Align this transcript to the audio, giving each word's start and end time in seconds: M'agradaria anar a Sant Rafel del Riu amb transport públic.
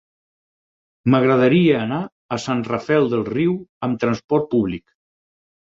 M'agradaria 1.15 1.77
anar 1.81 2.01
a 2.37 2.41
Sant 2.47 2.67
Rafel 2.71 3.09
del 3.15 3.25
Riu 3.33 3.55
amb 3.91 4.03
transport 4.07 4.53
públic. 4.57 4.89